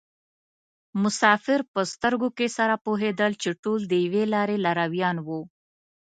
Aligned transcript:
مسافر 1.01 1.59
په 1.73 1.81
سترګو 1.93 2.29
کې 2.37 2.47
سره 2.57 2.75
پوهېدل 2.85 3.31
چې 3.41 3.49
ټول 3.63 3.79
د 3.87 3.93
یوې 4.05 4.23
لارې 4.33 4.57
لارویان 4.65 5.17
وو. 5.25 5.41